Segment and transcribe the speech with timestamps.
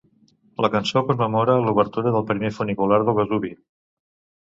[0.65, 3.53] La cançó commemora l'obertura del primer funicular del Vesuvi.